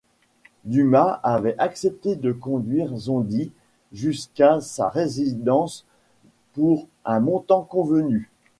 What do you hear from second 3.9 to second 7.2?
jusqu'à sa résidence pour un